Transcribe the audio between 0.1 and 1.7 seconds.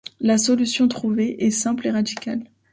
La solution trouvée est